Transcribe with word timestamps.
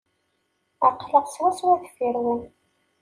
Aql-aɣ 0.87 1.25
swaswa 1.29 1.73
deffir-wen. 1.81 2.41